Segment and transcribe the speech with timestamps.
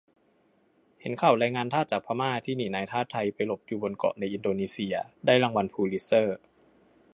[1.01, 6.37] เห็นข่าวแรงงานทาสจากพม่า ที่หนีนายทาสไทยไปหลบอยู่บนเกาะในอินโดนีเซีย ได้รางวัลพูลิตเซอร์